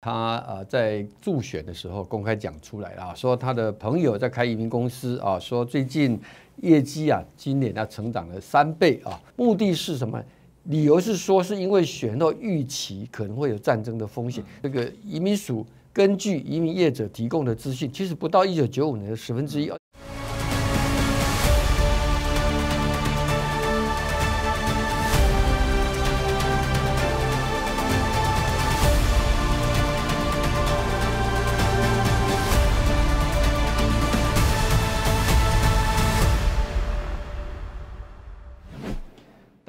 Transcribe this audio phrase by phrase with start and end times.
[0.00, 6.18] 他呃在助选的时候公开讲出来了，说他的朋友在开移民公司啊，说最近
[6.62, 10.22] 业绩啊，今年啊成长了三倍啊，目的是什么？
[10.64, 14.44] 理由是说是因为选后预期可能会有战争的风险。
[14.62, 19.72] 这个移民署根据移民业者提供的资讯，其实不到一九九五年的十分之一。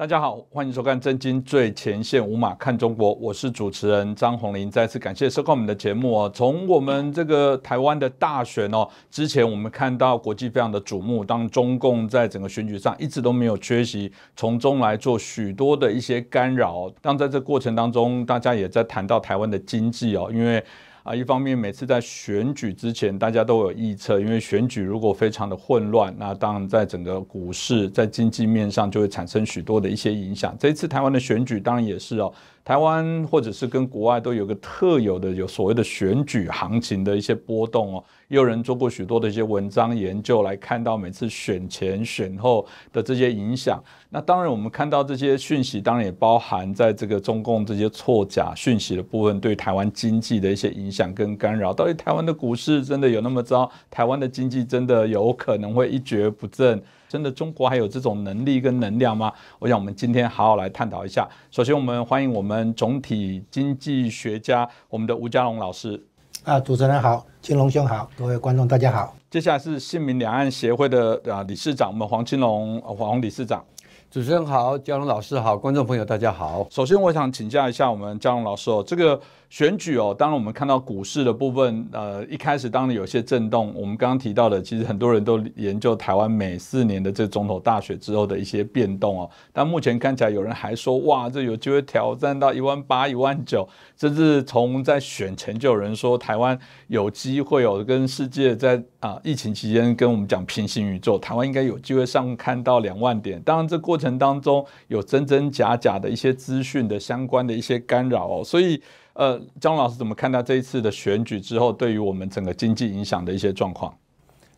[0.00, 4.70] 大家好，欢迎收看《真金最前线》，五马看中国，我是主持人张宏林。
[4.70, 6.32] 再次感谢收看我们的节目哦。
[6.34, 16.90] 从我们这个台湾的大选哦，之前我们看到国际非常的瞩目，当中共在整个选举上一直都没有缺席，从中来做许多的一些干扰。
[17.02, 20.64] 当在这过程当中，大家也在谈到台湾的经济哦，因为。
[21.02, 30.54] 啊，一方面每次在选举之前，大家都有预测，因为选举如果非常的混乱，那当然在整个股市、在经济面上就会产生许多的一些影响。
[30.58, 32.32] 这一次台湾的选举当然也是哦。
[32.70, 43.82] 台湾或者是跟国外都有个特有的有所谓的选举行情的一些波动哦，也有人做过许多的一些文章研究来看到每次选前选后的这些影响。
[44.08, 51.74] 那当然我们看到这些讯息，当然也包含在这个中共这些错假讯息的部分对台湾经济的一些影响跟干扰。
[51.74, 53.68] 到底台湾的股市真的有那么糟？
[53.90, 56.80] 台湾的经济真的有可能会一蹶不振？
[57.10, 59.32] 真的中国还有这种能力跟能量吗？
[59.58, 61.28] 我想我们今天好好来探讨一下。
[61.50, 66.00] 首先，我们欢迎我们总体经济学家我们的吴家龙老师。
[66.44, 69.16] 啊，主持人好，青龙兄好，各位观众大家好。
[69.28, 73.64] 接下来是信民两岸协会的啊理事长，我们黄青龙黄理事长。
[74.08, 76.64] 主持人好，嘉龙老师好，观众朋友大家好。
[76.70, 79.20] 首先，我想请教一下我们嘉龙老师哦，这个。
[79.50, 83.74] 选举哦，当然我们看到股市的部分，呃，一开始当然有些震动。
[83.74, 89.28] 我们刚刚提到的，其实很多人都研究台湾每四年的这总统大选之后的一些变动哦。
[89.52, 103.42] 但目前看起来，有人还说，哇，这有机会挑战到一万八、一万九，甚至从在选前就有人说，台湾有机会哦，跟世界在啊疫情期间跟我们讲平行宇宙，台湾应该有机会上看到两万点。
[103.42, 108.80] 当然，这过程当中有真真假假的一些资讯的相关的一些干扰哦，所以。
[109.14, 113.92] 呃，张老师怎么看待这一次的选举之后对于我们整个经济影响的一些状况？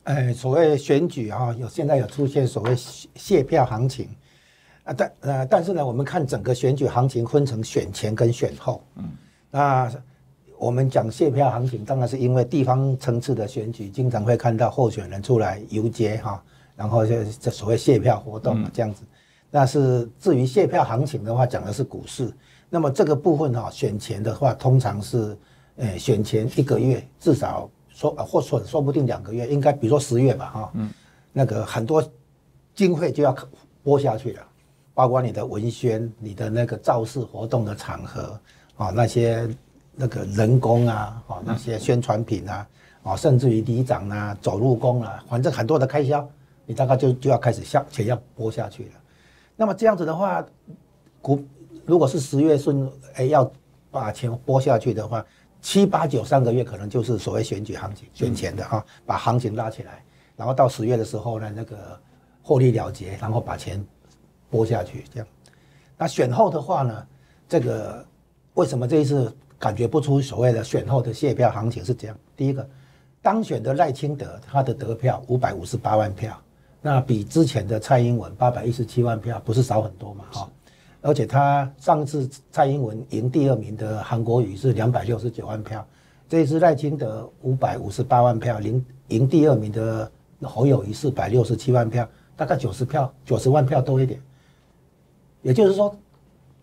[0.05, 4.09] 呃，所谓选举啊，有现在有出现所谓卸票行情
[4.85, 8.85] 啊，但呃，但是呢，我们看整个选举行情分成选前跟选后。
[8.97, 9.11] 嗯，
[9.51, 9.91] 那
[10.63, 16.41] 我们讲卸票行情，当然是因为地方层次的选举，经常会看到候选人出来游街哈，
[16.77, 19.03] 然后就这所谓卸票活动这样子。
[19.51, 22.33] 那是至于卸票行情的话，讲的是股市。
[22.71, 25.37] 那么这个部分哈，选前的话，通常是，
[25.79, 30.89] 呃，选前一个月至少说，或说说不定两个月，应该比如说十月吧，哈，嗯，
[31.33, 32.01] 那个很多
[32.73, 33.37] 经费就要
[33.83, 34.47] 拨下去了，
[34.95, 38.39] 包括你的文宣、你的那个造势活动的场合
[38.77, 39.49] 啊，那些
[39.95, 42.69] 那个人工啊，哦，那些宣传品啊，
[43.03, 46.29] 哦，甚至于里长啊、走路工啊，反正很多的开销，
[46.67, 48.91] 你大概就就要开始下钱要拨下去了。
[49.57, 50.45] 那么这样子的话，
[51.21, 51.43] 股。
[51.85, 53.51] 如果是十月顺，哎，要
[53.91, 55.27] 把钱拨下去的话，
[55.61, 60.01] 七八九三个月可能就是所谓选举行情、选钱的哈，把行情拉起来，
[60.37, 62.01] 然后到十月的时候呢，那个
[62.41, 63.85] 获利了结，然后把钱
[64.49, 65.27] 拨下去，这样。
[65.99, 67.05] 那选后的话呢，
[67.49, 68.07] 这个
[68.55, 72.19] 为什么这一次感觉不出所谓的选后的卸票行情是这样？
[72.37, 72.69] 第一个，
[73.23, 76.37] 当选的赖清德他的得票五百五十八万票，
[76.81, 80.25] 那比之前的蔡英文八百一十七万票不是少很多嘛？
[80.33, 80.51] 哈。
[81.01, 85.87] 而且他上次蔡英文赢第二名的韩国瑜是两百六十九万票，
[86.29, 90.11] 这一次赖清德五百五十八万票，赢赢第二名的
[90.43, 94.21] 侯友谊四百六十七万票，大概九十票九十万票多一点。
[95.41, 95.97] 也就是说，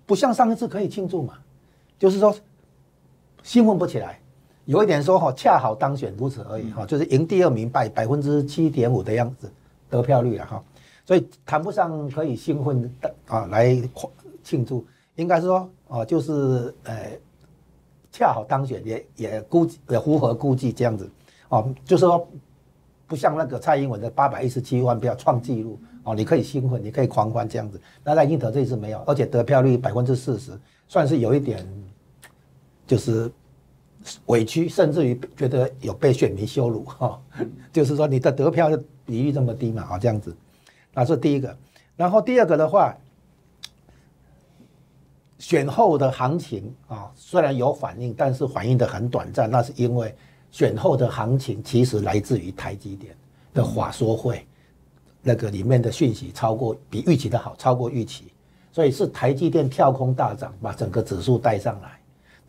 [0.05, 1.35] 不像上一次可以庆祝嘛，
[1.97, 2.35] 就是说
[3.43, 4.19] 兴奋不起来，
[4.65, 9.51] 有一点说哈，恰好当选如此而已哈，就是赢第二名百百分之七点五的样子
[9.89, 10.63] 得票率了哈，
[11.05, 13.81] 所以谈不上可以兴奋的啊来。
[14.41, 14.83] 庆祝
[15.15, 17.11] 应该说哦，就是呃，
[18.11, 21.07] 恰好当选也也估计也符合估计这样子
[21.49, 22.27] 哦，就是说
[23.05, 27.79] 不像那个蔡英文的八百一十七万票创纪录哦，你可以兴奋，你可以狂欢这样子。
[28.03, 30.57] 那赖英德这一次没有，而且得票率百分之四十，
[30.87, 31.67] 算是有一点
[32.89, 33.31] 就是
[34.25, 37.21] 委屈，甚至于觉得有被选民羞辱哈。
[37.71, 38.69] 就是说你的得票
[39.05, 40.35] 比率这么低嘛啊，这样子，
[40.93, 41.55] 那是第一个。
[41.95, 42.97] 然后第二个的话。
[45.41, 50.13] 选后的行情啊，虽然有反应，但是反应的很短暂，那是因为
[50.51, 53.15] 选后的行情其实来自于台积电
[53.53, 54.45] 的法说会，
[55.21, 58.25] 那个里面的讯息超过比预期的好，超过预期，
[58.73, 61.98] 所以是台积电跳空大涨，把整个指数带上来。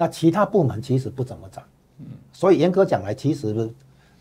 [0.01, 1.63] 那其他部门其实不怎么涨，
[1.99, 3.71] 嗯，所以严格讲来，其实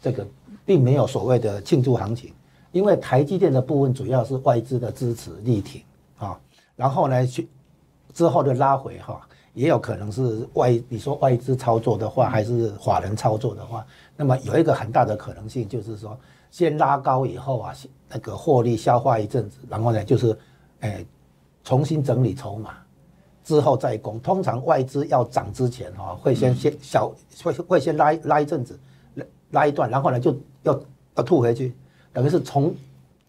[0.01, 0.27] 这个
[0.65, 2.33] 并没有所谓的庆祝行情，
[2.73, 5.81] 因为台积电的部分主要是外资的支持力挺
[6.17, 6.37] 啊，
[6.75, 7.47] 然后呢去。
[8.11, 9.21] 之后的拉回哈，
[9.53, 13.85] 也有可能是外，你说外资操作的话，还是法人操作的话，
[14.17, 17.73] 那么有一个很大的可能性就是说，先拉高以后啊，
[18.09, 20.37] 那个获利消化一阵子，然后呢就是，
[20.79, 21.05] 哎，
[21.63, 22.71] 重新整理筹码，
[23.49, 24.19] 之后再攻。
[24.19, 27.11] 通常外资要涨之前哈，会先先小
[27.43, 28.79] 会会先拉拉一阵子，
[29.15, 30.79] 拉拉一段，然后呢就要
[31.15, 31.73] 要吐回去，
[32.13, 32.71] 等于是从。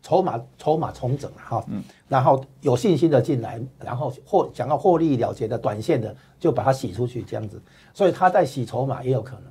[0.03, 7.61] 筹码筹码重整哈，嗯，然后有信心的进来，然后获想要获利了结的短线的就把它洗出去这样子，
[7.93, 9.43] 所以他在洗筹码也有可能，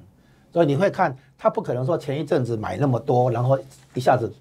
[0.51, 3.59] 所以你会看他不可能说前一阵子买那么多，然后
[3.93, 4.33] 一下子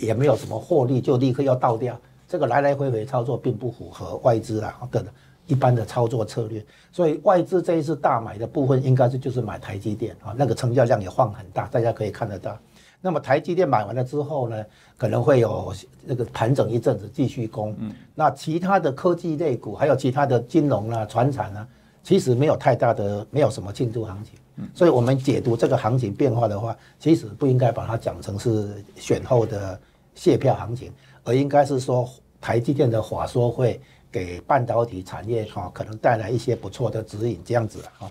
[0.00, 5.04] 也没有什么获利就立刻要倒掉，这个来来回回操作并不符合外资啊的
[5.52, 12.58] 一般的操作策略，所以外资这一次大买的部分应该是就是买台积电啊，那个成交量也放很大，大家可以看得到。
[13.02, 14.64] 那么台积电买完了之后呢，
[14.96, 15.74] 可能会有
[16.06, 17.76] 那个盘整一阵子，继续攻。
[17.80, 21.68] 嗯，那其他的科技类股，还有其他的金融啊、船产啊，
[22.02, 24.32] 其实没有太大的，没有什么庆祝行情。
[24.56, 29.78] 嗯，所以我们解读这个行情变化的话，其实不应该把它讲成是选后的
[30.14, 30.90] 卸票行情，
[31.24, 32.08] 而应该是说
[32.40, 33.80] 台积电的法说会
[34.12, 38.08] 给半导体产业哈可能带来一些不错的指引这样子哈。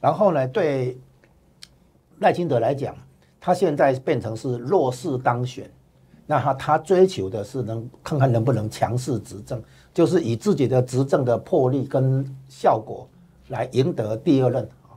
[0.00, 0.98] 然后呢，对
[2.18, 2.96] 赖清德来讲。
[3.44, 5.68] 他现在变成是弱势当选，
[6.26, 9.60] 那他他追求的是能看看能不能强势执政，
[9.92, 13.04] 就是以自己的执政的魄力跟效果
[13.48, 14.94] 来赢得第二任啊，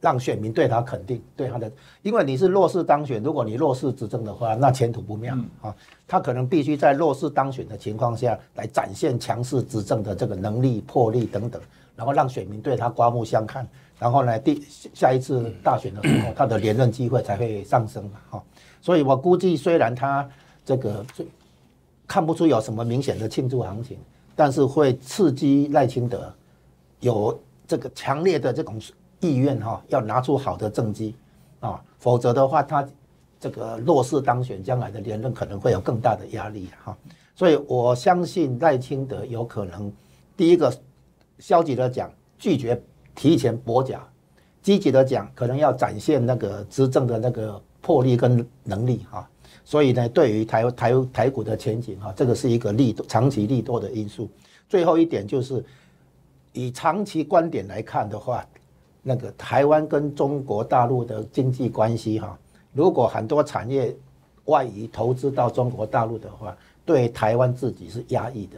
[0.00, 1.68] 让选民对他肯定，对他的，
[2.02, 5.74] 因为你是弱势当选，如果你弱势执政的话，那前途不妙啊。
[6.08, 11.60] 他可能必须在弱势当选的情况下来展现强势执政的这个能力、魄力等等，
[11.94, 13.68] 然后让选民对他刮目相看。
[13.98, 14.64] 然后呢，第
[14.94, 18.42] 下一次大选的时候，他的连任机会才会上升嘛，哈。
[18.80, 20.26] 所以我估计，虽然他
[20.64, 21.04] 这个
[22.06, 23.98] 看不出有什么明显的庆祝行情，
[24.34, 26.32] 但是会刺激赖清德
[27.00, 28.80] 有这个强烈的这种
[29.18, 31.14] 意愿哈，要拿出好的政绩
[31.58, 32.88] 啊，否则的话，他
[33.40, 36.96] 这个弱势当选，将来的连任可能会有更大的压力哈。
[37.34, 39.92] 所以我相信赖清德有可能
[40.36, 40.72] 第一个
[41.38, 42.80] 消极的讲拒绝。
[43.14, 43.98] 提前跛脚，
[44.62, 49.28] 积极的讲，可能要展现那个执政的那个魄力跟能力哈。
[49.64, 54.30] 所以呢，对于台台台股的前景哈，这个是一个利多长期利多的因素。
[54.68, 55.64] 最后一点就是，
[56.52, 58.46] 以长期观点来看的话，
[59.02, 62.38] 那个台湾跟中国大陆的经济关系哈，
[62.72, 63.94] 如果很多产业
[64.44, 68.56] 外移投资到中国大陆的话，对台湾自己是压抑的。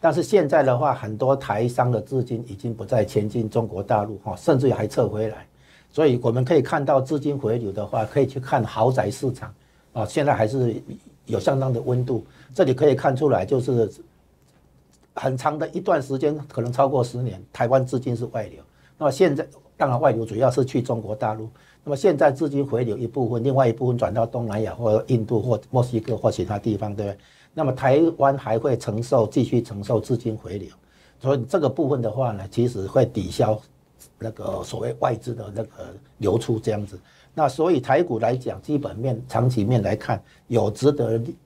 [0.00, 5.46] 但是现在的话，很多台商的资金已经不再前进中国大陆哈，甚至还撤回来，
[5.90, 9.52] 所以我们可以看到资金回流的话，可以去看豪宅市场
[9.92, 10.80] 啊，现在还是
[11.26, 12.24] 有相当的温度。
[12.54, 13.90] 这里可以看出来，就是
[15.14, 18.62] 很长的一段时间，可能超过十年，台湾资金是外流。
[18.98, 19.44] 那么现在
[19.76, 21.48] 当然外流主要是去中国大陆，
[21.84, 27.18] 那么现在资金回流一部分，另外一部分转到东南亚或印度或墨西哥或其他地方，对不对？
[27.52, 30.70] 那么台湾还会承受继续承受资金回流，
[31.20, 33.60] 所以这个部分的话呢，其实会抵消
[34.18, 36.98] 那个所谓外资的那个流出这样子。
[37.34, 41.36] 那所以台股来讲，基本面、长期面来看，有值得利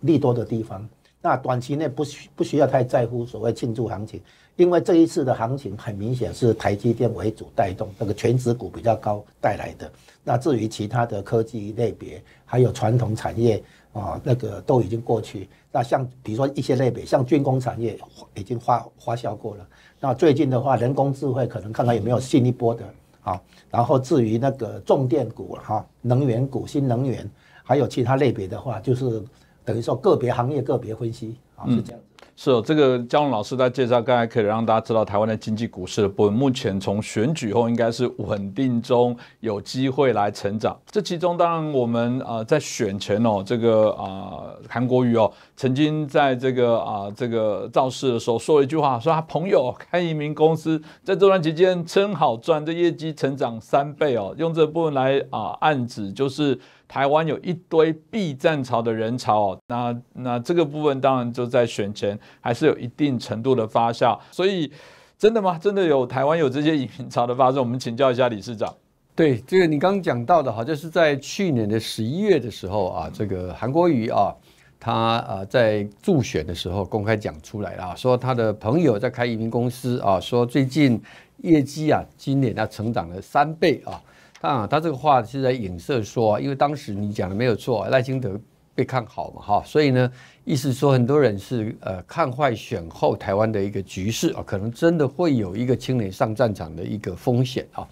[0.00, 0.86] 利多的地方。
[1.22, 4.20] 那短期内不需不需要太在乎所谓庆祝行情，
[4.56, 9.90] 因为这一次的行情很明显是台积电为主带动，那个全值股比较高带来的。
[10.24, 13.62] 那至于其他的科技类别，还有传统产业。
[13.92, 15.48] 啊，那个都已经过去。
[15.72, 17.98] 那像比如说一些类别，像军工产业
[18.34, 19.66] 已经花花销过了。
[19.98, 22.84] 那最近的话，人工智慧可能看看有没有新一波的
[23.22, 23.40] 啊。
[23.70, 27.26] 然后至于那个重电股哈，能源股、新能源，
[27.62, 29.22] 还有其他类别的话，就是
[29.64, 32.00] 等于说个别行业个别分析啊，是这样。
[32.38, 40.78] 是哦，这个江龙老师在介绍，刚才可以让大家知道台湾的经济股市的部分，目前从选举后应该是稳定中，有机会来成长。
[40.84, 56.60] 这其中当然我们啊在选前哦，这个啊韩国瑜哦曾经在这个啊这个造势的时候说了一句话，说他朋友开移民公司在这段期间真好赚，这业绩成长三倍哦，用这部分来啊暗指就是。
[56.88, 64.70] 台湾有一堆避战潮的人潮，那那这个部分当然就在选前还是有一定程度的发酵，所以
[65.18, 65.58] 真的吗？
[65.58, 67.58] 真的有台湾有这些移民潮的发生？
[67.58, 68.72] 我们请教一下理事长。
[69.14, 74.32] 对，这个你刚刚讲到的哈，就是在去年的十一月的时候啊，这个韩国瑜啊，
[74.78, 81.00] 他啊在助选的时候公开讲出来了，说他的朋友在开移民公司啊，说最近
[81.38, 84.00] 业绩啊，今年要成长了三倍啊。
[84.40, 88.38] 啊，他这个话是在影射说，因为当时你讲的没有错，赖清德
[88.74, 90.10] 被看好嘛哈，所以呢，
[90.44, 97.88] 意思说很多人是呃看坏选后台湾的一个局势啊，可能真的会有一个青年上战场的一个风险啊。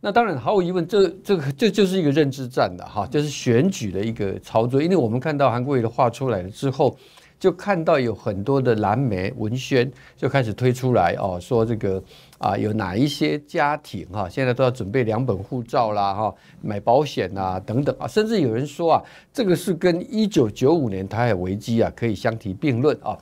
[0.00, 4.82] 那当然，毫无疑问，这这个这就是一个认知战的哈，就是选举的一个操作。
[4.82, 6.96] 因为我们看到韩国瑜的话出来了之后，
[7.40, 12.02] 就看到有很多的蓝媒文宣就开始推出来哦，说这个
[12.38, 19.02] 啊有哪一些家庭哈，现在都要准备两本护照啦哈，买保险呐等等啊，甚至有人说啊，
[19.32, 23.16] 这个是跟一九九五年台海危机啊可以相提并论啊。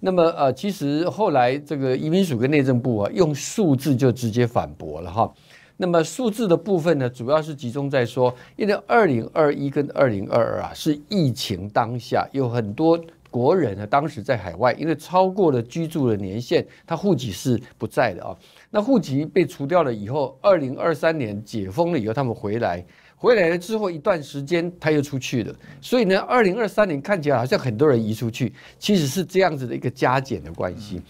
[0.00, 5.32] 那么呃，其实后来这个移民署跟内政部啊，用数字就直接反驳了哈。
[5.76, 12.96] 那么数字的部分呢，主要是集中在说，因为二零二一跟二零二二啊是疫情当下，有很多
[13.34, 18.30] 国人呢当时在海外，因为超过了居住的年限，他户籍是不在的啊。
[18.70, 22.86] 那户籍被除掉了以后，二零二三年解封了以后，他们回来，
[23.16, 31.02] 回来了之后一段时间他又出去了，所以呢，二零二三年看起来好像很多人移出去，其实是这样子的一个加减的关系。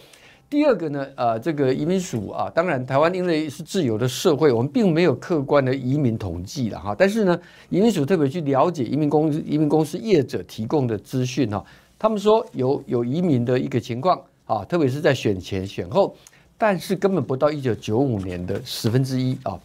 [0.49, 6.95] 第二个呢，呃，这个移民署啊，当然台湾因为是自由的社会，我们并没有客观的移民统计了哈。
[6.97, 7.39] 但是呢，
[7.71, 11.65] 移民署特别去了解移民公移民公司业者提供的资讯哈，
[12.05, 16.15] 他们说有有移民的一个情况啊，特别是在选前选后，
[16.59, 19.59] 但是根本不到一九九五年的十分之一啊。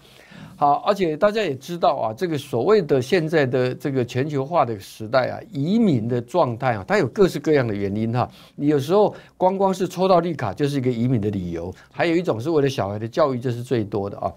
[0.55, 8.25] 好，而且大家也知道啊，这个所谓的现在的这个全球化的时代啊，移民的状态啊，它有各式各样的原因哈。
[8.55, 14.31] 你有时候光光是抽到绿卡就是一个移民的理由，还有一种是为了小孩的教育，这是最多的啊。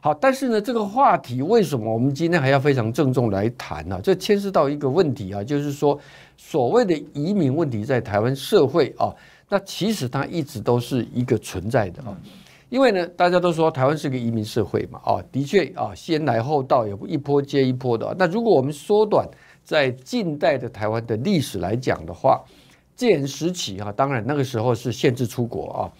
[0.00, 3.98] 好，但是呢，这个话题为什么我们今天还要非常郑重来谈呢？
[4.02, 5.98] 这牵涉到一个问题啊，就是说
[6.38, 9.14] 所谓的移民问题在台湾社会啊，
[9.50, 12.16] 那其实它一直都是一个存在的啊。
[12.70, 18.14] 因为呢，大家都说台湾是个移民社会嘛，啊，的确啊，先来后到，有一波接一波的。
[18.18, 19.26] 那如果我们缩短
[19.64, 22.44] 在近代的台湾的历史来讲的话，
[22.94, 25.90] 建时期啊，当然那个时候是限制出国啊，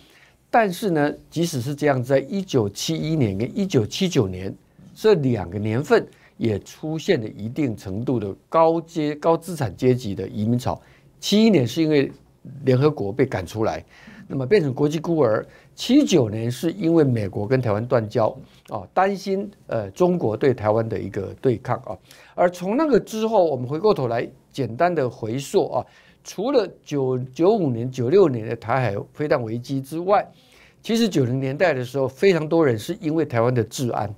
[0.51, 4.55] 但是呢，即使是这样，在一九七一年跟一九七九年
[4.95, 6.07] 这两个年份，
[6.39, 10.81] 也出现了一定程度的高阶高资产阶级的移民潮。
[11.21, 12.11] 七一年是因为
[12.65, 13.85] 联合国被赶出来，
[14.27, 15.47] 那么变成国际孤儿。
[15.75, 18.37] 七九年是因为美国跟台湾断交
[18.69, 21.97] 啊，担心呃中国对台湾的一个对抗啊，
[22.35, 25.87] 而从那个之后，我们回过头来简单的回溯啊，
[26.25, 30.29] 除了九九五年、九六年的台海飞弹危机之外，
[30.83, 34.13] 其实九零年代的时候，非常多人是因为台湾的治安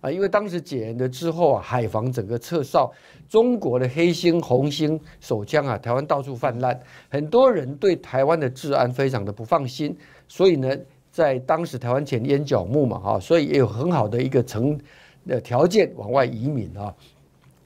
[0.00, 2.92] 啊，因为当时解严了之后啊，海防整个撤哨，
[3.28, 6.78] 中国的黑星、红星手枪啊，台湾到处泛滥，
[7.08, 9.96] 很多人对台湾的治安非常的不放心。
[10.28, 10.70] 所以呢，
[11.10, 14.78] 在当时台湾前烟角木嘛，哈，所以也有很好的一个成
[15.26, 16.94] 的条件往外移民啊。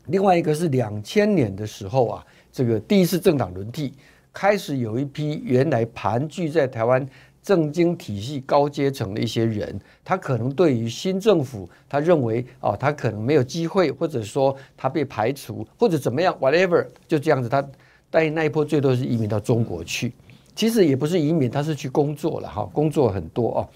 [0.07, 3.93] 另外一个是两千年的时候啊，这个第一次政党轮替，
[4.33, 7.07] 开始有一批原来盘踞在台湾
[7.43, 17.67] 政经体系高阶层的一些人，他可能对于新政府，他认为哦，他可能没有机会，或者说他被排除，或者怎么样，whatever，就这样子，他
[18.11, 20.13] 带那一波最多是移民到中国去。
[20.55, 23.69] 其实也不是移民，他是去工作了哈，工作很多哦。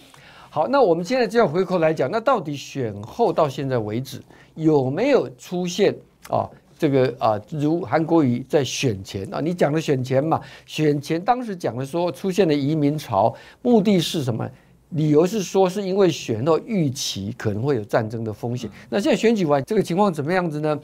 [0.48, 4.22] 好，那我们现在就要回头来讲，那到底选后到现在为止
[4.54, 5.94] 有没有出现
[6.30, 6.48] 啊？
[6.78, 14.48] 这个啊，如韩国瑜在选前啊，你讲的选前嘛，选前当时讲的说出现了移民潮，目的是什么？
[14.90, 18.70] 理由是说是因为选后预期可能会有战争的风险。
[18.88, 20.78] 那现在选举完这个情况怎么样子呢？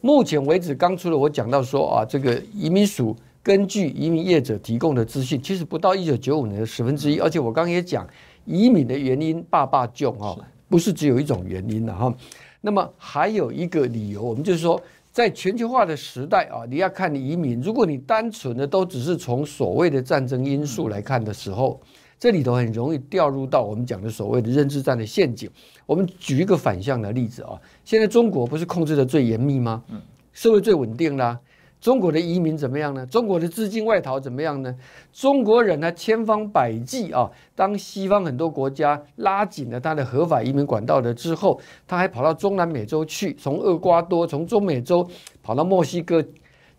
[0.00, 3.16] 目前为止，刚出了我讲到说啊，这个移民署。
[3.42, 7.20] 根据移民业者提供的资讯，其实不到一九九五年的十分之一。
[7.20, 8.04] 而且我刚刚也讲，
[8.44, 10.36] 移民的原因，爸爸囧哈，
[10.68, 12.12] 不是只有一种原因的哈。
[12.60, 14.82] 那么还有一个理由，我们就是说，
[15.16, 21.80] 在全球化的时代啊，你要看移民，如果你单纯的都只是从所谓的战争因素来看的时候，
[22.20, 25.48] 这里头很容易掉入到我们讲的所谓的认知战的陷阱。
[25.86, 29.82] 我们举一个反向的例子啊，现在中国不是控制的最严密吗？
[29.88, 29.98] 嗯，
[30.34, 31.40] 社会最稳定啦。
[31.86, 33.06] 中国的移民怎么样呢？
[33.06, 34.74] 中国的资金外逃怎么样呢？
[35.12, 45.08] 中国人呢，千方百计啊，当西方很多国家拉紧了他的合法移民管道的之后，他还跑到中南美洲去，从厄瓜多，从中美洲
[45.44, 46.20] 跑到墨西哥，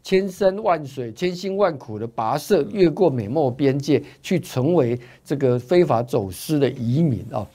[0.04, 7.48] 千山万水、千辛万苦的跋涉，越过美墨边界，去成为这个非法走私的移民啊。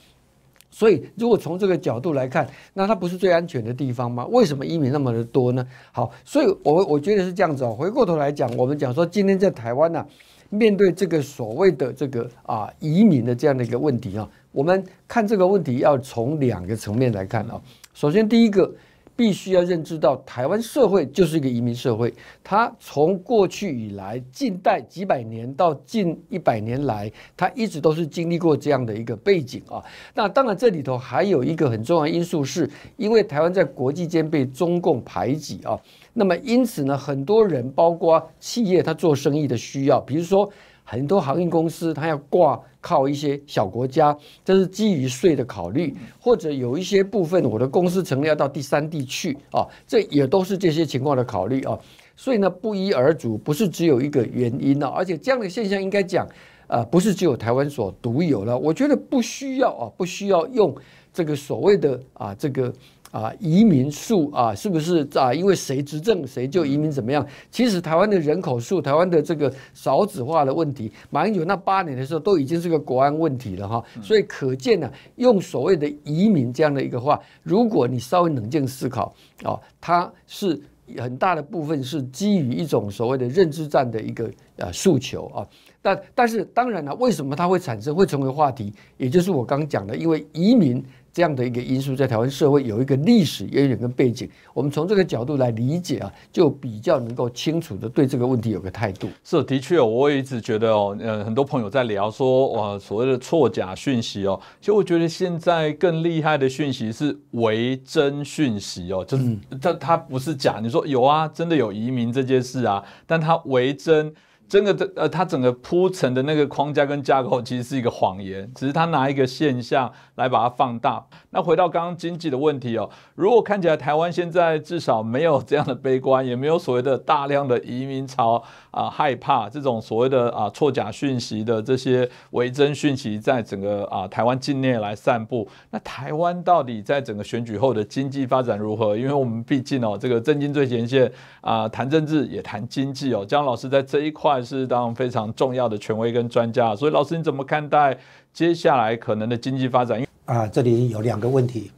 [0.73, 4.25] 所以，如果从这个角度来看，那它不是最安全的地方吗？
[4.31, 5.63] 为什么移民那么的多呢？
[5.91, 7.75] 好，所以我我觉得是这样子哦。
[7.77, 10.03] 回过头来讲，我们讲说今天在台湾呢，
[10.49, 17.61] 面对这个所谓的这个啊移民的这样的一个问题啊，我们看这个问题要从两个层面来看啊。
[17.93, 18.73] 首先，第一个。
[19.15, 22.13] 必须要认知到，台湾社会就是一个移民社会。
[22.43, 29.83] 它从过去以来，近代几百年到近一百年来，它一直都是经历过这样的一个背景啊。
[30.13, 35.79] 那当然，这里头还有一个很重要因素，是因为台湾在国际间被中共排挤啊。
[36.13, 40.49] 那么因此呢，很多人，包括企业，他做生意的需要，比如说。
[40.85, 51.79] 很多航运公司，它要挂靠一些小国家，这是基于税的考虑，或者有一些部分，我的公司成立要到第三地去啊，这也都是这些情况的考虑啊。
[52.17, 56.27] 所以呢，不一而足，不是只有一个原因呢，而且这样的现象应该讲，
[56.67, 58.57] 呃，不是只有台湾所独有了。
[58.57, 60.75] 我觉得不需要啊，不需要用
[61.13, 62.73] 这个所谓的啊这个。
[63.13, 65.31] 啊，移民数啊，是不是啊？
[65.31, 67.23] 因为谁执政谁就移民怎么样？
[67.51, 73.83] 其实台湾的人口数，台湾的这个少子化的问题，马英九那八年的时候都已经是个国安问题了哈。
[74.01, 80.59] 所以可见呢，用所谓的移民这样的一个话，如果你稍微冷静思考啊，它是
[80.97, 85.45] 很大的部分是基于一种所谓的认知战的一个呃诉求啊。
[85.83, 88.73] 但但是当然了，为什么它会产生会成为话题？
[88.97, 90.83] 也就是我刚讲的，因为移民。
[91.13, 99.07] 这样的一个因素在台湾社会有一个历史渊源跟背景，我们从这个角度来理解啊，就比较能够清楚的对这个问题有个态度。
[99.23, 114.11] 是，的确，我也一直觉得哦，呃，很多朋友在聊说，哇，所谓的错假讯息哦，其实我觉得现在更厉害的讯息是为真讯息哦，就是它它不是假，你说有啊，真的有移民这件事啊，但它为真。
[114.53, 121.03] 真的，呃，它整个铺陈的那个框架跟架构其实是一个谎言，只是他拿一个现象来把它放大。
[121.31, 138.95] 那回到刚刚经济的问题哦，如果看起来台湾现在至少没有这样的悲观，也没有所谓的大量的移民潮啊，害怕这种所谓的啊错假讯息的这些伪真讯息在整个啊台湾境内来散布，那台湾到底在整个选举后的经济发展如何？
[138.95, 144.42] 因为我们毕竟哦，这个政经最前线啊，谈政治也谈经济哦，江老师在这一块。
[144.43, 147.97] 是当非常重要的权威跟专家，所以老师你怎么看待
[148.33, 150.05] 接下来可能的经济发展？
[150.25, 151.71] 啊，这里有两个问题，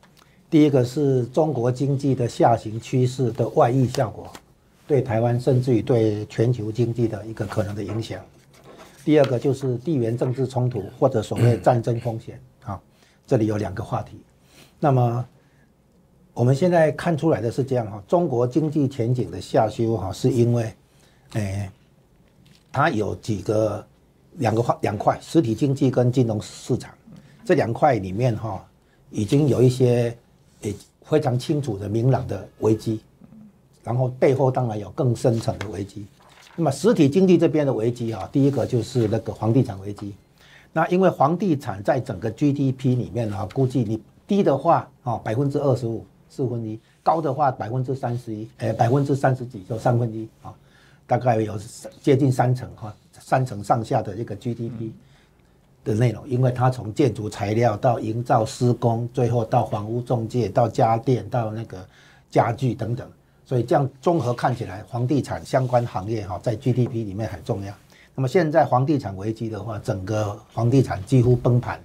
[0.49, 4.31] 第一个是中国经济的下行趋势的外溢效果，
[4.85, 8.19] 对台湾甚至于对全球经济的一个可能的影响；
[9.03, 12.39] 第二个就是地缘政治冲突或者所谓战争风险。
[12.63, 12.79] 啊，
[13.25, 14.21] 这里有两个话题。
[14.79, 15.25] 那么
[16.33, 20.73] 我们现在看出来的是这样哈，中国经济前景的下修哈，是因为，
[21.33, 21.69] 诶。
[22.75, 23.87] 它有几个
[24.33, 26.93] 两个块两块，实体经济跟金融市场
[27.45, 28.61] 这两块里面哈，
[29.11, 30.13] 已经有一些
[30.63, 32.99] 诶非常清楚的明朗的危机，
[33.81, 36.05] 然后背后当然有更深层的危机。
[36.57, 40.13] 那么实体经济这边的危机啊，第一个就是那个房地产危机。
[40.73, 50.53] 那因为房地产在整个 GDP 里面啊，估计你低的话啊百分之二十五四分一，高的话百分之三十一，诶百分之三十几就三分一啊。
[51.07, 51.59] 大概有
[52.01, 54.91] 接近三成哈，三成上下的一个 GDP
[55.83, 61.85] 的内容，因为它从建筑材料到营造施工，最后到房屋中介，到家电，到那个
[62.31, 63.07] 家具等等，
[63.45, 67.73] 所以这样综合看起来，房地产相关行业哈，在 GDP 里面很重要。
[68.15, 71.79] 那么现在房地产危机的话，整个房地产几乎崩盘，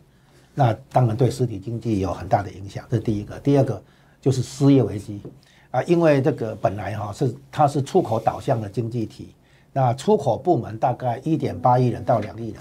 [0.54, 2.84] 那当然对实体经济有很大的影响。
[2.88, 3.82] 这是第一个，第二个
[4.20, 5.20] 就是失业危机。
[5.70, 9.34] 啊，因为这个本来哈是它是出口导向的经济体，
[9.72, 12.60] 那出口部门大概一点八亿人到两亿人，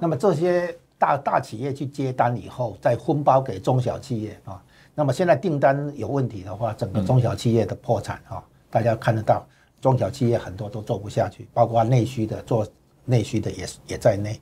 [0.00, 4.60] 那么这些大大企业去接单以后，再分包给中小企业啊，
[4.96, 9.46] 那么现在订单有问题的话，整个中小企业的破产啊，大家看得到，
[9.80, 12.66] 中小企业很多都做不下去，包括内需的做
[13.04, 14.40] 内需的也也在内，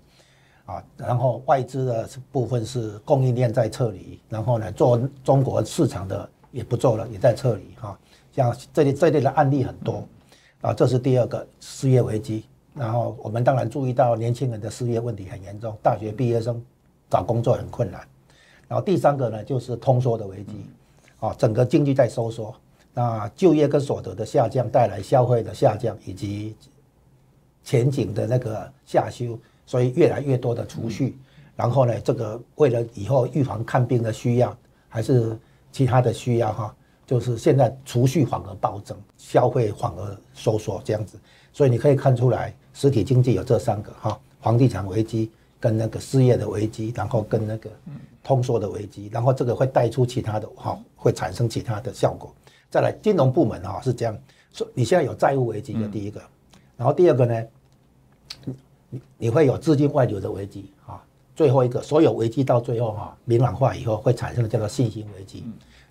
[0.65, 6.27] 啊，然后外资的部分是供应链在撤离，然后呢做中国市场的。
[6.51, 7.99] 也不做了，也在撤离哈，
[8.33, 10.07] 像这里这类的案例很多，
[10.63, 12.45] 啊，这是第二个失业危机。
[12.75, 16.63] 然后我们当然注意到年轻人的失业问题很严重，大学毕业生
[17.11, 18.01] 找工作很困难。
[18.69, 20.65] 然后第三个呢，就是通缩的危机，
[21.21, 22.55] 啊，整个经济在收缩，
[22.95, 26.55] 那就业跟所得的下降带来消费的下降以及
[27.65, 31.19] 前景的那个下修，所以越来越多的储蓄。
[31.57, 34.57] 然后呢，这个为了以后预防看病的需要，
[34.89, 35.37] 还是。
[35.79, 36.75] 其他的需要哈，
[37.07, 41.17] 就是现在储蓄反而暴增，消费反而收缩这样子，
[41.53, 47.71] 所以你可以看出来，实体经济有这三个哈，房地产危机跟那个失业的危机，然后跟那个
[48.25, 52.35] 通缩的危机，然后这个会带出其他的哈，会产生其他的效果。
[52.69, 54.19] 再来，金融部门哈是这样，
[54.53, 56.21] 说你现在有债务危机的第一个，
[56.77, 57.47] 然后第二个呢，
[58.91, 61.01] 你你会有资金外流的危机啊，
[61.39, 65.45] 最后一个，所有危机到最后哈明朗化以后会产生的叫做信心危机。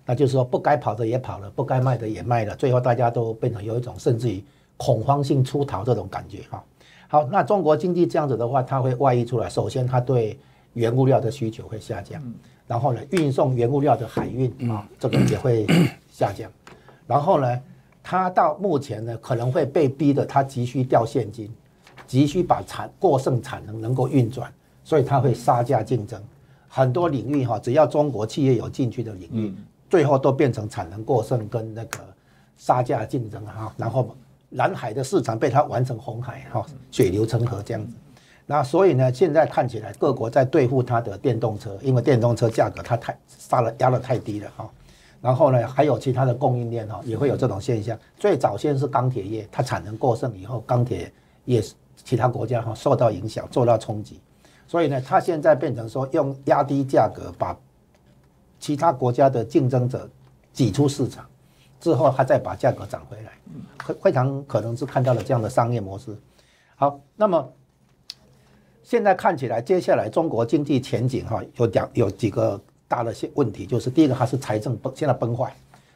[0.04, 4.44] 那就是说，不该跑的也跑了，不该卖的也卖了，最后大家都变成有一种甚至于
[4.76, 6.62] 恐慌性出逃这种感觉哈。
[7.08, 9.48] 好，那中国经济这样子的话，它会外溢出来。
[9.48, 10.38] 首先，它对
[10.74, 12.22] 原物料的需求会下降，
[12.66, 15.66] 然后呢，运送原物料的海运啊，这个也会
[16.10, 16.50] 下降。
[17.06, 17.58] 然后呢，
[18.02, 21.50] 它到目前呢，可能会被逼的，它急需掉现金，
[22.06, 24.52] 急需把产过剩产能能够运转，
[24.88, 26.18] 所以它会杀价竞争。
[26.66, 29.54] 很多领域哈，只要中国企业有进去的领域。
[29.90, 31.98] 最后都变成产能过剩跟那个
[32.56, 34.14] 杀价竞争哈，然后
[34.50, 37.92] 蓝海的市场被它玩成红海哈，血流成河这样子。
[38.46, 44.70] 那所以呢，现在看起来各国在对付它的电动车，因为电动车价格它太杀了压的太低了哈。
[45.20, 47.98] 然后呢，还有其他的供应链哈，也会有这种现象。
[48.16, 51.12] 最早先是钢铁业，它产能过剩以后，钢铁
[51.44, 51.62] 业
[52.04, 54.20] 其他国家哈受到影响，受到冲击。
[54.68, 57.56] 所以呢，它现在变成说用压低价格把。
[58.60, 60.10] 其他国家的竞争者
[60.52, 61.24] 挤出市场
[61.78, 63.30] 之后，他再把价格涨回来，
[63.78, 66.12] 非非常可能是看到了这样的商业模式。
[66.74, 67.52] 好，那么
[68.82, 75.54] 现在看起来，接下来中国经济前景哈有两有几个大的些问题，就是第一个，它是财政崩，现在崩坏，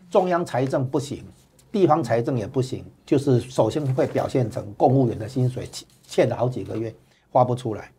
[0.08, 1.24] 中央财政不行，
[1.72, 6.94] 地方财政也不行，就是首先会表现成公务员的薪水欠欠了好几个月
[7.32, 7.90] 花不出来。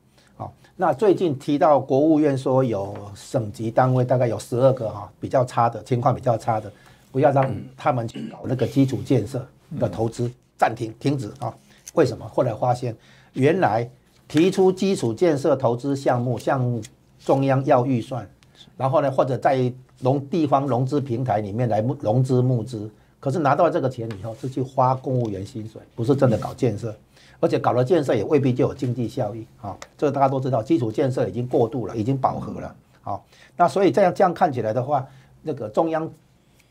[0.76, 6.72] 那最近提到国务院说有省级单位大概有十二个哈比较差的情况比较差的，
[7.12, 9.46] 不要让他们去搞那个基础建设
[9.80, 11.54] 的投资暂停停止啊？
[11.94, 12.28] 为什么？
[12.28, 12.96] 后来发现
[13.34, 13.88] 原来
[14.28, 16.82] 提出基础建设投资项目向
[17.24, 18.28] 中央要预算，
[18.76, 26.96] 然后呢或者在融地方融资平台里面来融资募资，可是拿到这个钱以后是去花公务员薪水，不是真的搞建设。
[27.44, 32.74] 而且搞了建设也未必就有经济效益啊，这个大家都知道，基础建设已经过度了，已经饱和了。
[33.02, 33.22] 好，
[33.58, 35.06] 那所以这样这样看起来的话，
[35.42, 36.10] 那个中央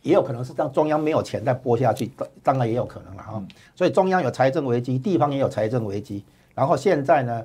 [0.00, 2.10] 也有可能是让中央没有钱再拨下去，
[2.42, 3.44] 当然也有可能了哈。
[3.76, 6.24] 所以中央有财政危机，地方也有财政危机。
[6.54, 7.44] 然后现在呢，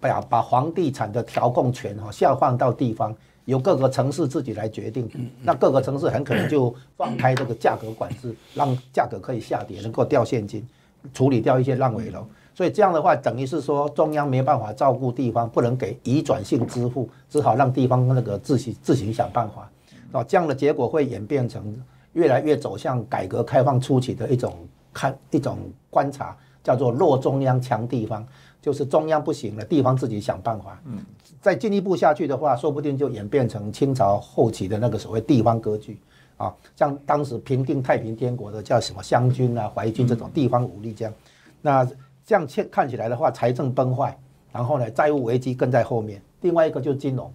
[0.00, 5.08] 把把房地产的调控权哈下放到地方，由各个城市自己来决定。
[5.42, 10.68] 那各个城市很可能就放开这个价格管制，让价格可以下跌，能够掉现金，
[11.12, 12.26] 处理掉一些烂尾楼。
[12.54, 19.68] 所以这样的话，等于是说中央没办法照顾地方，不能给移转性支付，只好让地方那个自行自行想办法。
[20.12, 21.76] 啊，这样的结果会演变成
[22.12, 24.54] 越来越走向改革开放初期的一种
[24.92, 25.58] 看一种
[25.90, 28.24] 观察，叫做弱中央强地方，
[28.62, 30.80] 就是中央不行了，地方自己想办法。
[30.84, 31.04] 嗯，
[31.40, 35.98] 再进一步下去的话，说不定就演变成清朝后期的那个所谓地方割据
[36.36, 41.12] 啊，像当时平定太平天国的叫什么湘军啊、淮军这种地方武力这样，
[41.60, 41.84] 那。
[42.26, 44.16] 这样看看起来的话，财政崩坏，
[44.52, 46.22] 然后呢，债务危机跟在后面。
[46.40, 47.32] 另外一个就是金融，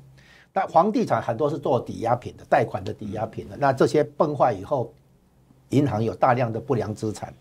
[0.52, 3.58] 但房地产很多是做抵押品的，贷款的抵押品的。
[3.58, 4.94] 那这些崩坏以后，
[5.70, 7.34] 银行有大量的不良资产，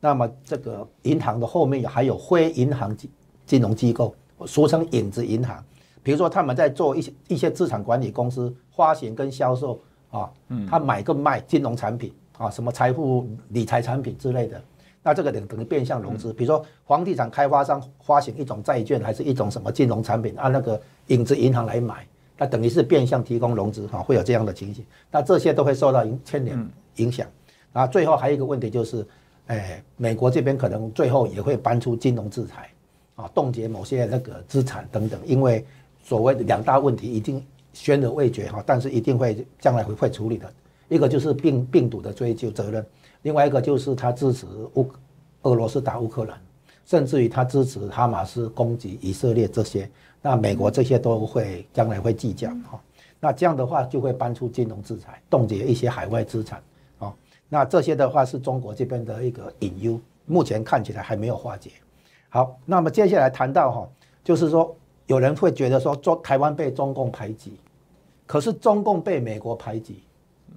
[0.00, 3.10] 那么这个银行的后面还有非银行金
[3.44, 4.14] 金融机构，
[4.46, 5.62] 俗称影子银行。
[6.02, 9.80] 比如说他们在做一些一些资产管理公司发行跟销售
[10.10, 10.30] 啊，
[10.68, 14.62] 他买跟卖金融产品啊，什么财富理财产品之类的。
[15.06, 22.04] 那这个等等于变相融资，比如说房地产开发商发行一种债券，还是一种什么金融产品，按那个影子银行来买，
[22.36, 24.84] 那等于是变相提供融资哈，会有这样的情形。
[25.08, 27.24] 那这些都会受到影牵连影响。
[27.72, 29.06] 那最后还有一个问题就是，
[29.46, 32.68] 哎，美国这边可能最后也会搬出金融制裁，
[33.14, 35.64] 啊，冻结某些那个资产等等，因为
[36.02, 37.40] 所谓的两大问题已经
[37.72, 40.52] 悬而未决哈，但是一定会将来会会处理的。
[40.88, 42.84] 一个就是病病毒的追究责任。
[43.26, 44.88] 另外一个就是他支持乌
[45.42, 46.40] 俄罗斯打乌克兰，
[46.84, 49.90] 甚至于他支持哈马斯攻击以色列这些，
[50.22, 52.80] 那美国这些都会将来会计较哈。
[53.18, 56.62] 那这样的话就会搬出金融制裁，冻结一些海外资产
[57.00, 57.12] 啊。
[57.48, 61.72] 那这些的话是中国这边的一个隐忧，目前看起来还没有化解。
[62.28, 63.88] 好，那么接下来谈到哈，
[64.22, 64.72] 就是说
[65.06, 67.58] 有人会觉得说中台湾被中共排挤，
[68.24, 70.04] 可是中共被美国排挤，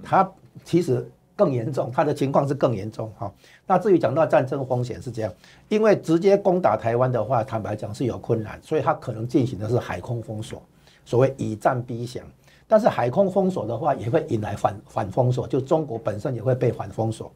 [0.03, 0.31] 他
[0.63, 1.09] 其实。
[1.39, 3.31] 更严重，它的情况是更严重哈。
[3.65, 5.33] 那至于讲到战争风险是这样，
[5.69, 10.61] 因为直接攻打台湾的话，坦白讲是有困难，所以它可能进行的是海空封锁，
[11.05, 12.21] 所谓以战逼降。
[12.67, 17.31] 但是海空封锁的话，也会引来反反封锁，就中国本身也会被反封锁。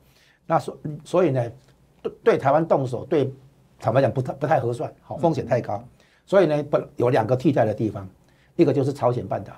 [0.46, 1.52] 那所所以呢，
[2.02, 3.34] 对对台湾动手，对
[3.80, 5.82] 坦白讲不太不太合算，好风险太高。
[6.26, 8.06] 所以呢，不有两个替代的地方，
[8.58, 9.54] 一个就是朝鲜半岛。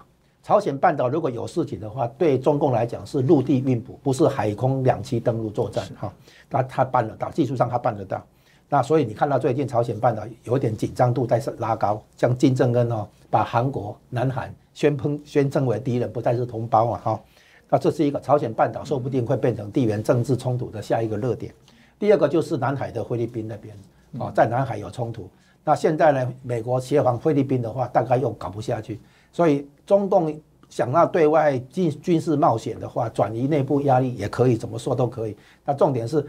[0.45, 6.13] 朝鲜半岛如果有事情的话，对中共来讲是陆地运补，不是海空两栖登陆作战哈。
[6.47, 8.23] 他他办得到，技术上他办得到。
[8.69, 17.21] 那所以你看到最近朝鲜半岛有点紧张度在拉高，像金正恩哦，把韩国、南韩宣喷宣称为敌人，不再是同胞啊哈。
[17.67, 21.51] 那这是一个朝鲜半岛，说不定会变成地缘政治冲突的下一个热点。
[21.97, 23.75] 第二个就是南海的菲律宾那边
[24.19, 25.27] 啊，在南海有冲突。
[25.63, 28.99] 那现在呢，美国协防菲律宾的话，大概又搞不下去。
[29.35, 30.33] 所以中共
[30.69, 35.35] 想要对外进军事冒险的话，转移内部压力也可以，怎么说都可以。
[35.65, 36.25] 那重点是。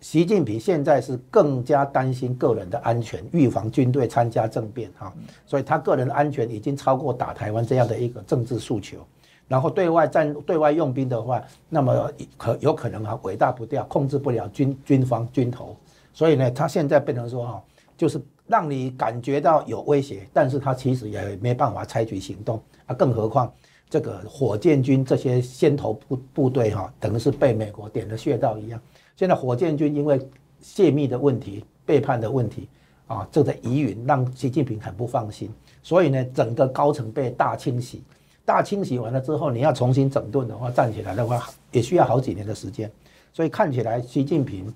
[0.00, 5.12] 习近平现在是更加担心个人的安全，预防军队参加政变哈，
[5.46, 8.98] 所以他个人的安全已经超过打台湾这样的一个政治诉求。
[9.46, 15.76] 然后对外战、对外用兵的话，那么可有可能啊，尾大不掉，控制不了军军方军头。
[16.12, 17.62] 所以呢，他现在变成说哈，
[17.96, 18.20] 就是
[18.52, 22.94] 让你感觉到有威胁，但是他其实也没办法采取行动啊。
[22.94, 23.50] 更何况
[23.88, 28.78] 这个火箭军这些先头部部队哈，等于是被美国点了穴道一样。
[29.16, 30.20] 现在火箭军因为
[30.60, 32.68] 泄密的问题、背叛的问题
[33.06, 35.50] 啊，这个疑云让习近平很不放心，
[35.82, 38.02] 所以呢，整个高层被大清洗，
[38.44, 42.92] 大清洗完了之后，你要重新整顿的话，站起来的话，也需要好几年的时间。
[43.32, 44.70] 所以看起来，习近平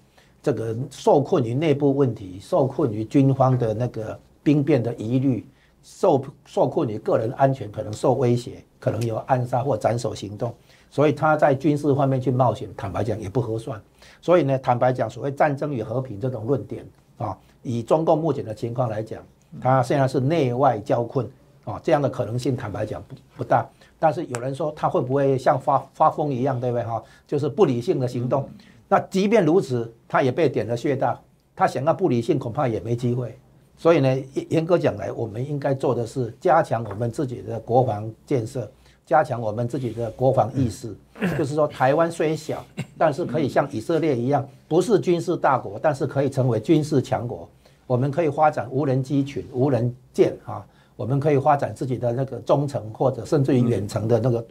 [0.46, 5.44] 这个受困于内部问题，受困于军方的那个兵变的疑虑，
[5.82, 10.54] 受受困于个人安全可能受威胁，可能有暗杀或斩首行动，
[10.88, 13.82] 所以他在军事方面去冒险，坦白讲也不合算。
[14.22, 16.86] 所以呢，坦白讲，所谓战争与和平这种论点
[17.18, 19.20] 啊，以中共目前的情况来讲，
[19.60, 21.28] 它现在是内外交困
[21.64, 23.66] 啊，这样的可能性坦白讲不不大。
[23.98, 27.02] 但是有人说他会不会像发发疯一样，对不对哈？
[27.26, 28.48] 就是不理性的行动。
[28.88, 31.20] 那即便如此，他也被点了穴道，
[31.54, 33.36] 他想要不理性恐怕也没机会。
[33.76, 34.16] 所以呢，
[34.48, 38.70] 严格讲来，我们应该做的是加强我们自己的国防建设。
[39.04, 40.92] 加强我们自己的国防意识，
[41.38, 42.64] 就是说，台湾虽小，
[42.98, 47.48] 但是可以像以色列一样，不是军事大国，但是可以成为军事强国。
[47.86, 54.44] 我们可以发展无人机群、无人舰啊，我们可以发展自己的那个中程或者甚至于远程的那个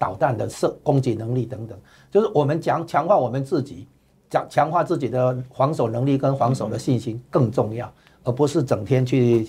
[0.00, 1.78] 导弹的射攻击能力等等。
[2.10, 3.86] 就是我们强强化我们自己，
[4.28, 7.92] 强强化自己的防守能力跟防守的信心更重要，
[8.24, 9.48] 而不是整天去。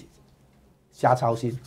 [0.94, 1.58] 瞎操心！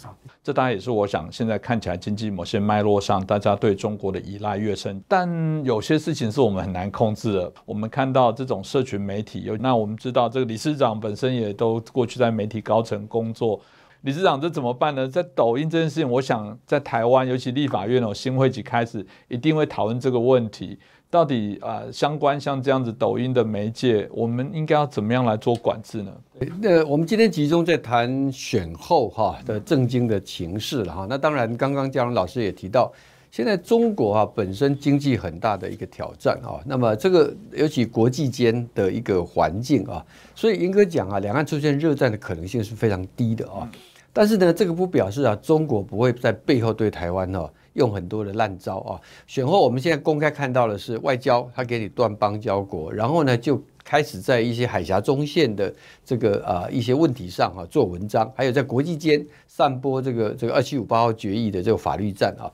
[0.43, 7.53] 这当然也是我想，现在看起来经济某些脉络上，大家对中国的依赖越深，但有些事情是我们很难控制的。
[7.65, 13.59] 我们看到这种社群媒体，有那我们知道这个理事长本身也都过去在媒体高层工作。
[14.05, 15.09] 理事长这怎么办呢？
[15.09, 20.79] 在抖音这件事情，我想在台湾，尤其立法院哦新会期开始，一定会讨论这个问题。
[21.09, 26.13] 到底啊，相关像这样子抖音的媒介，我们应该要怎么样来做管制呢？
[26.61, 31.07] 那我们今天集中在谈选后哈的政经的情势了哈。
[31.09, 32.93] 那当然，刚刚嘉荣老师也提到，
[33.31, 36.61] 现在中国啊本身经济很大的一个挑战啊。
[36.67, 43.67] 那么这个尤其国际间的一个环境啊，所以严格讲啊，两岸出现热战的可能性是非常低的啊。
[44.15, 47.51] 但是呢，这个不表示啊，中国不会在背后对台湾哦。
[47.75, 49.01] 用很多的烂招啊！
[49.27, 55.75] 选后我们现在公开看到的是外交，他给你断邦交国，然后呢就开始在一些海峡中线的
[56.05, 62.47] 这个啊一些问题上啊做文章，还有在国际间散播这个这个二七五八号决议的这个法律战啊，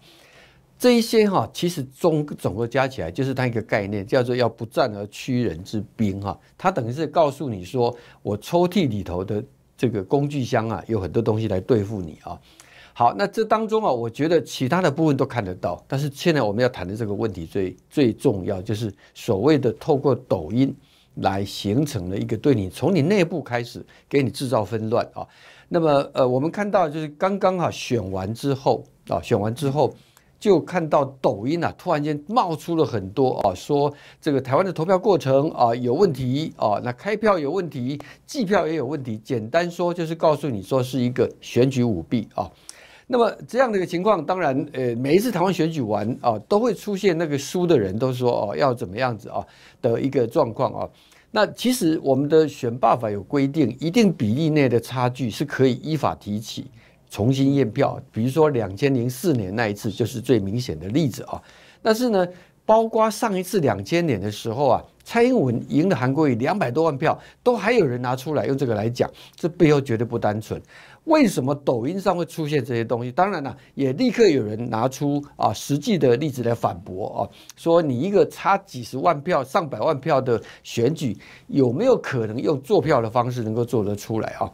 [0.78, 9.44] 这一些哈其实总总共加起来就是它一个概念，叫做要不战而屈人之兵哈，它等于是告诉你说，我抽屉里头的
[9.80, 12.38] 这个工具箱啊有很多东西来对付你啊。
[12.92, 20.76] 好，那这当中啊，我觉得其他的部分都看得到，但是现在我们要谈的这个问题最最重要，就是所谓的透过抖音
[21.14, 25.26] 来形成了一个对你从你内部开始给你制造纷乱啊。
[25.70, 29.94] 那么呃，我们看到就是刚刚啊选完之后啊，选完之后
[30.40, 42.50] 就看到抖音啊突然间冒出了很多啊，说这个台湾的投票过程啊有问题啊，那开票有问题，计票也有问题，简单说就是告诉你说是一个选举舞弊啊。
[43.06, 49.44] 那么这样的一个情况，当然，呃，每一次台湾选举完啊，都会出现那个输的人都说哦要怎么样子啊
[49.82, 50.88] 的一个状况啊。
[51.32, 56.70] 那其实我们的选罢法有规定，一定比例内的差距是可以依法提起
[57.10, 58.00] 重新验票。
[58.10, 61.42] 比如说两千零四年那一次就是最明显的例子啊。
[61.82, 62.26] 但是呢，
[62.64, 70.60] 包括上一次两千年的时候啊，蔡英文赢了韩国瑜两百多万票，都还有人拿出来用这个来讲，这背后绝对不单纯。
[71.04, 73.10] 为什么抖音上会出现这些东西？
[73.10, 77.20] 当然了，也立刻有人拿出啊实际的例子来反驳啊，
[77.56, 84.52] 说你一个差几十万票、上百万票的选举，有没有可能用做票的方式能够做得出来啊？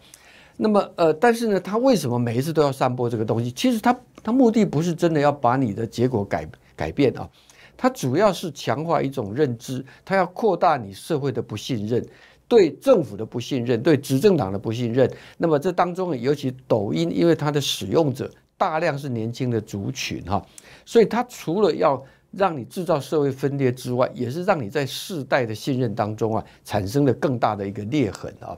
[0.57, 3.53] 那么呃，但是呢，他为什么每一次都要散播这个东西？
[3.53, 7.29] 其实他他目的不是真的要把你的结果改改变啊，
[7.77, 12.05] 他主要是强化一种认知，他要扩大你社会的不信任。
[12.49, 20.41] 对政府的不信任，对执政党的不信任，那么这当中尤其抖音，因为它的使用者大量是年轻的族群哈，
[20.85, 28.57] 所以它除了要让你制造社会分裂之外，也是让你在世代的信任当中啊，产生了更大的一个裂痕啊。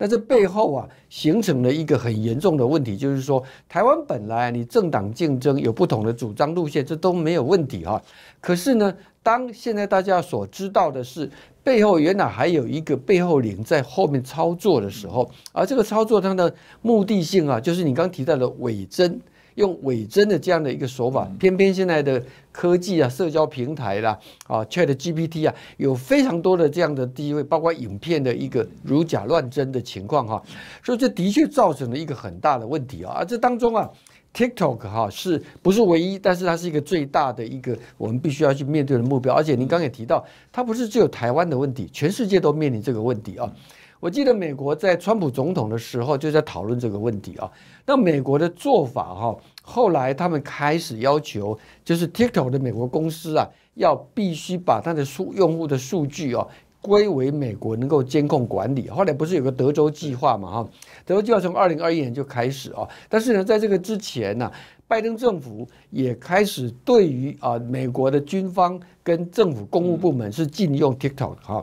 [0.00, 8.00] 那这背后啊，形成了一个很严重的问题，就是说，台湾本来你政党竞争有不同的主张路线，这都没有问题哈。
[8.40, 11.30] 可是呢，当现在大家所知道的是。
[11.62, 19.20] 背后原来还有一个背后领在后面操作的时候，而这个操作它的目的性啊，就是你刚提到的伪真，
[19.60, 22.20] 用伪真的这样的一个手法，偏偏现在的
[22.50, 30.42] 科技啊、社交平台啦、啊 Chat GPT 啊，有非常多的这样的地位，包括影片的一个如假乱真的情况哈，
[30.82, 33.88] 所以这的确造成了一个很大的问题啊，而这当中啊。
[34.32, 36.16] TikTok 哈是不是唯一？
[36.16, 39.34] 但是它是一个最大的一个我们必须要去面对的目标。
[39.34, 43.52] 而且您刚也提到，它不是只有台湾的问题，全世界都面临这个问题啊。
[44.00, 47.50] 我记得美国在川普总统的时候就在讨论这个问题啊。
[47.86, 56.48] 那美国的做法哈，后来他们开始要求，就是 TikTok 的美国公司啊，要必须把它的数用户的数据哦。
[56.82, 60.50] 归为美国能够监控管理，后来不是有个德州计划嘛？
[60.50, 60.68] 哈，
[61.04, 64.50] 德州计划从二零二一年就开始啊，但是呢，在这个之前呢，
[64.88, 71.62] 拜登政府也开始对于啊美国的军方跟政府公务部门是禁用 TikTok 哈。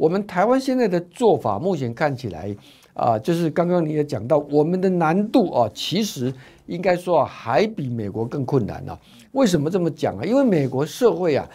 [0.00, 2.56] 我们台湾现在的做法，目前看起来
[2.94, 6.32] 啊，就是刚刚你也讲到，我们的难度啊，其实
[6.64, 8.98] 应该说啊，还比美国更困难呢。
[9.32, 10.24] 为什么这么讲啊？
[10.24, 11.46] 因为美国社会啊。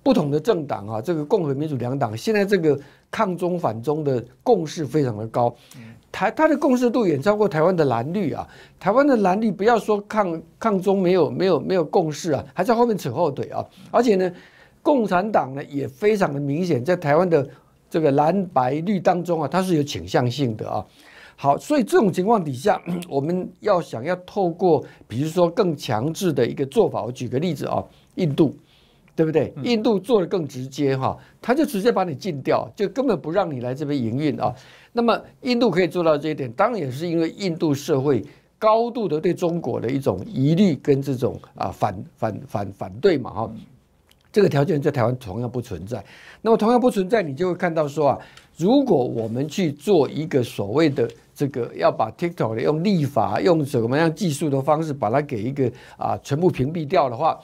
[0.00, 2.78] 不同的政党啊，这个共和民主两党现在这个
[3.10, 5.54] 抗中反中的共识非常的高，
[6.10, 8.48] 台它的共识度远超过台湾的蓝绿啊。
[8.80, 13.62] 台湾的蓝绿不要说抗抗中没有没有没有共识啊，还在后面扯后腿啊。
[13.90, 14.32] 而且呢，
[14.82, 17.46] 共产党呢也非常的明显，在台湾的
[17.90, 20.84] 这个蓝白绿当中啊，它是有倾向性的啊。
[21.36, 27.84] 好，所以这种情况底下， 我们要想要透过比如说更强制的一个做法，我举个例子啊，
[28.16, 28.54] 印度。
[29.18, 29.52] 对不对？
[29.64, 34.54] 印度做的更直接哈，他就直接把你禁掉，就根本不让你来这边营运啊。
[34.92, 38.24] 那么印度可以做到这一点，当然也是因为印度社会
[38.60, 43.50] 高度的对中国的一种疑虑跟这种啊反反反反对嘛哈。
[44.38, 46.00] 这个条件在台湾同样不存在。
[46.42, 48.18] 那么同样不存在，你就会看到说啊，
[48.56, 57.36] 如果我们去做一个所谓的这个要把 TikTok 的用立法用什么样技术的方式把它给一个啊全部屏蔽掉的话。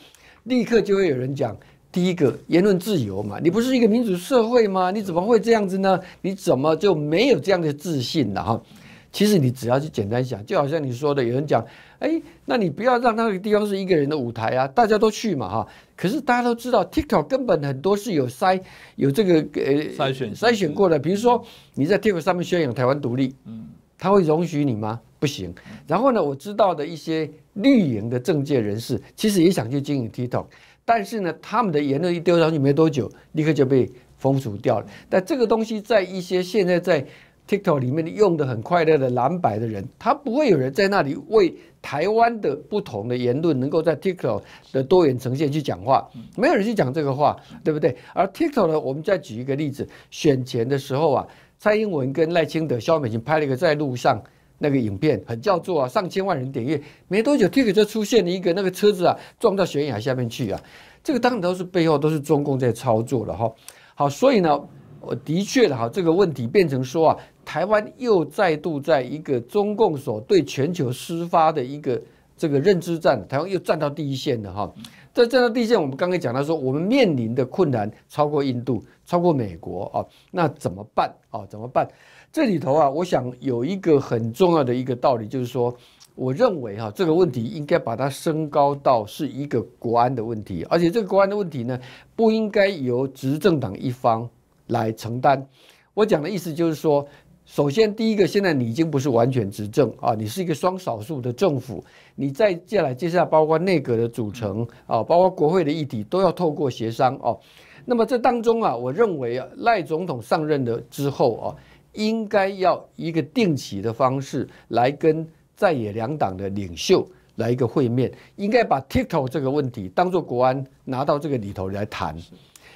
[0.45, 1.57] 立刻就会有人讲，
[1.91, 4.93] 第一个言论自由嘛，你不是一个民主社会吗？
[4.93, 5.99] 你怎么会这样子呢？
[6.23, 8.41] 你怎么就没有这样的自信呢？
[8.41, 8.63] 哈，
[9.11, 11.65] 其实你只要去简单想，就好像你说的，有人讲，
[11.99, 15.67] 哎，那你不要让那个地方是一个人的舞台啊，大家都去嘛，哈。
[15.97, 18.61] 可是大家都知道，TikTok 根本很多是有筛
[18.97, 25.01] 有这个呃筛选筛选过的，比如说你在 TikTok 上面宣扬台湾独立，嗯，他会容许你吗？
[25.19, 25.55] 不行。
[25.87, 27.31] 然后呢，我知道的一些。
[27.55, 30.47] 绿营的政界人士其实也想去经营 TikTok，
[30.85, 34.87] 但是呢，他们的言论一丢上去没多久，立刻就被封除掉了。
[35.09, 37.07] 但这个东西在一些现在在
[37.49, 47.97] TikTok 里面用的很快乐的蓝白的人，他不会有人在那里为台湾的不同的言论能够在 TikTok 的多元呈现去讲话，没有人去讲这个话，对不对？
[48.15, 51.27] 而 TikTok 呢，我们再举一个例子，选前的时候啊，
[51.59, 54.23] 蔡英文跟赖清德、肖美琴拍了一个在路上。
[54.57, 60.59] 那个影片很叫做啊，上千万人点阅，没多久，TikTok 就出现了一个那个车子啊撞到悬崖下面去啊，
[61.03, 63.53] 这个当然都是背后都是中共在操作了哈。
[63.97, 64.59] 好，所以呢，
[65.01, 72.01] 我的确的哈，这个问题变成说啊，台湾又再度在一个中共所对全球施发的一个
[72.37, 74.73] 这个认知战，台湾又站到第一线了哈。
[75.13, 81.47] 在站到第一线，我们刚才讲到说，我们面临的困难超过印度，超过美国啊，那怎么办啊？
[81.49, 81.89] 怎么办？
[82.33, 85.73] 这里头啊，我想有一个很重要的一个道理，就是说，
[86.17, 91.79] 我认为哈，这个问题应该把它升高到是一个国安的问题，而且这个国安的问题呢，
[92.17, 94.29] 不应该由执政党一方
[94.67, 95.47] 来承担。
[95.95, 97.07] 我讲的意思就是说，
[97.45, 101.85] 首先第一个，现在你已经不是完全执政啊，你是一个双少数的政府，
[102.15, 107.39] 你再接下来接下来包括内阁的组成啊，包括国会的议题，都要透过协商哦。
[107.85, 111.55] 那么这当中啊，我认为啊，赖总统上任了之后啊，
[111.93, 122.17] 应该要一个定期的方式来跟在野两党的领袖来一个会面，应该把 TikTok 这个问题当做国安拿到这个里头来谈。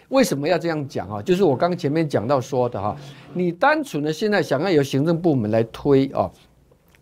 [0.09, 1.22] 为什么要这样讲啊？
[1.22, 2.96] 就是我刚前面讲到说的哈，
[3.34, 6.30] 你单纯的现在想要由行政部门来推啊，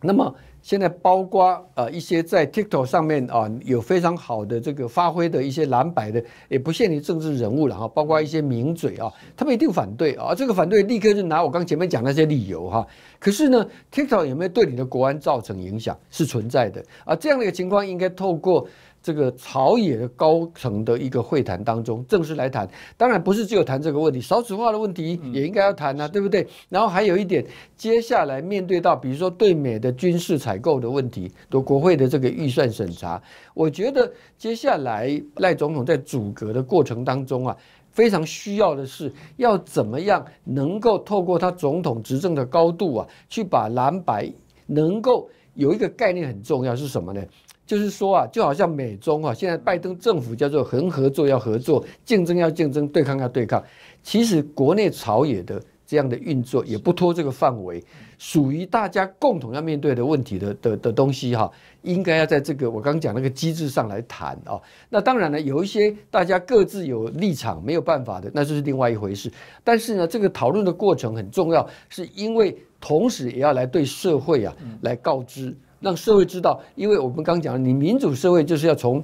[0.00, 0.34] 那么。
[0.62, 10.34] 现在包括呃一些在 TikTok 上面啊有非常好的这个发挥的一些蓝白的，也不限于政治人物了哈，包括一些名嘴啊，他们一定反对啊。
[10.34, 12.84] 这个反对立刻就拿我刚前面讲那些理由哈。
[13.20, 17.14] 可是呢，TikTok 有没有对你的国安造成影响是存在的啊。
[17.14, 18.66] 这样的一个情况应该透过。
[19.06, 26.44] 这个朝野的高层的一个会谈当中，正式来谈，当然不是只有谈这个问题，少子化的问题也应该要谈啊，对不对？
[26.68, 27.46] 然后还有一点，
[27.76, 33.22] 接下来面对到比如说对美的军事采购的问题，都国会的这个预算审查，
[33.54, 37.56] 我觉得接下来赖总统在阻隔的过程当中啊，
[37.92, 44.28] 非常需要的是要怎么样能够透过他总统执政的高度啊，去把蓝白
[44.66, 47.22] 能够有一个概念很重要是什么呢？
[47.66, 53.62] 就是说啊，就好像美中啊，现在拜登政府叫做横合作要合作，竞争要竞争，对抗要对抗。
[54.02, 57.82] 其实国内朝野的这样的运作也不脱这个范围，
[58.18, 61.50] 属于大家共同要面对的问题的的的东西哈，
[61.82, 64.62] 应该要在这个我刚刚讲那个机制上来谈啊。
[64.88, 69.28] 那当然呢，有一些大家各自有立场没有办法的，那就是另外一回事。
[69.64, 75.52] 但是呢，这个讨论的过程很重要，是因为同时也要来对社会啊来告知。
[75.80, 79.02] 让社会知道，因为我们刚讲，你民主社会就是要从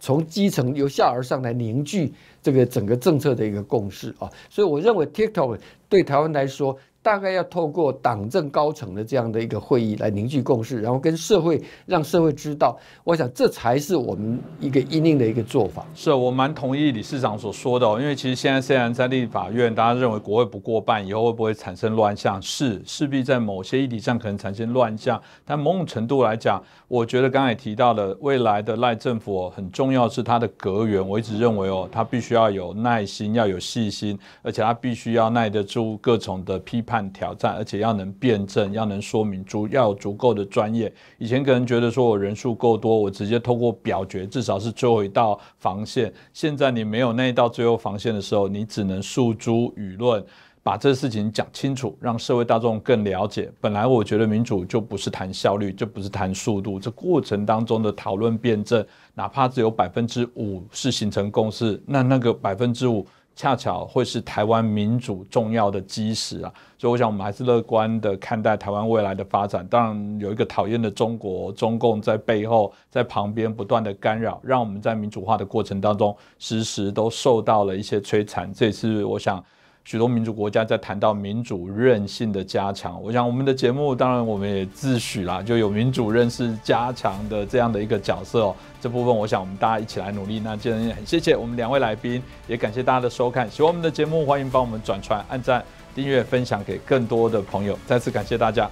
[0.00, 2.12] 从基层由下而上来凝聚
[2.42, 5.58] 这个整个政策的一个共识啊，所以我认为 TikTok
[5.88, 6.76] 对台湾来说。
[7.04, 12.74] 大概要透过党政高层的这样的一个会议来凝聚共识，然后跟社会让社会知道，
[13.04, 15.84] 我想这才是我们一个应应的一个做法。
[15.94, 22.40] 是我蛮同意理事长所说的，哦因为其实现在虽然在立法院，大家认为国会不过半，以后会不会产生乱象？
[22.40, 37.04] 是势必在某些议题上可能产生乱象，但某种程度来讲，我觉得刚才提到的未来的赖政府很重要是他的格员，我一直认为哦，他必须要有耐心，要有细心，而且他必须要耐得住各种的批判判。
[37.12, 40.92] 挑战，而且要能辩证，要能说明足，要有足够的专业。
[41.18, 46.12] 以前可能觉得说我人数够多，我直接透过表决，至少是最后一道防线。
[46.32, 50.24] 现在你没有那一道最后防线的时候，你只能诉诸舆论，
[50.62, 53.50] 把这事情讲清楚，让社会大众更了解。
[53.60, 58.84] 本来我觉得民主就不是谈效率，就不是谈速度，这过程当中的讨论辩证，
[59.14, 63.06] 哪怕只有百分之五是形成共识，那那个百分之五。
[63.36, 69.66] 恰巧会是台湾民主重要的基石啊，所以我想我们还是乐观的看待台湾未来的发展。
[69.66, 78.52] 当然有一个讨厌的中国中共在背后在旁边不断的干扰，让我们在民主化的过程当中时时都受到了一些摧残。
[78.52, 79.44] 这也是我想。
[79.84, 88.56] 许多民主国家在谈到民主韧性的加强，我想我们的节目当然我们也自诩啦，就有民主认识加强的这样的一个角色哦。
[88.80, 90.40] 这部分我想我们大家一起来努力。
[90.40, 93.50] 那今天很谢谢我们两位来宾，也感谢大家的收看。
[93.50, 95.62] 喜欢我们的节目，欢迎帮我们转传、按赞、
[95.94, 97.78] 订阅、分享给更多的朋友。
[97.86, 98.70] 再次感谢大家。